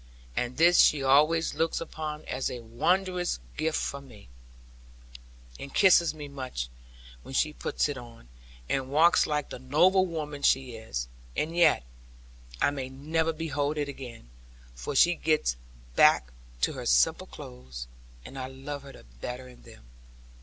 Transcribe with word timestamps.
And 0.35 0.57
this 0.57 0.79
she 0.79 1.03
always 1.03 1.53
looks 1.53 1.79
upon 1.79 2.25
as 2.25 2.49
a 2.49 2.61
wondrous 2.63 3.37
gift 3.55 3.77
from 3.77 4.07
me; 4.07 4.29
and 5.59 5.71
kisses 5.75 6.11
me 6.11 6.27
much 6.27 6.69
when 7.21 7.35
she 7.35 7.53
puts 7.53 7.87
it 7.87 7.99
on, 7.99 8.27
and 8.67 8.89
walks 8.89 9.27
like 9.27 9.49
the 9.51 9.59
noble 9.59 10.07
woman 10.07 10.41
she 10.41 10.71
is. 10.71 11.07
And 11.37 11.55
yet 11.55 11.83
I 12.59 12.71
may 12.71 12.89
never 12.89 13.31
behold 13.31 13.77
it 13.77 13.87
again; 13.89 14.31
for 14.73 14.95
she 14.95 15.13
gets 15.13 15.55
back 15.95 16.33
to 16.61 16.73
her 16.73 16.87
simple 16.87 17.27
clothes, 17.27 17.85
and 18.25 18.39
I 18.39 18.47
love 18.47 18.81
her 18.81 18.93
the 18.93 19.03
better 19.19 19.47
in 19.47 19.61
them. 19.61 19.83